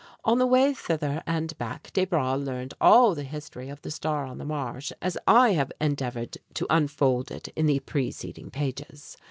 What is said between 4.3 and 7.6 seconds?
the Marsh," as I have endeavored to unfold it